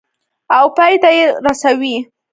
[0.57, 1.95] او پای ته یې رسوي.